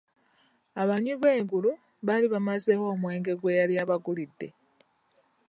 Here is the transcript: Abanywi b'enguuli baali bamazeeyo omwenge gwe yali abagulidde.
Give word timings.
Abanywi 0.81 1.13
b'enguuli 1.21 1.71
baali 2.05 2.27
bamazeeyo 2.33 2.83
omwenge 2.93 3.33
gwe 3.39 3.57
yali 3.59 3.73
abagulidde. 3.83 4.47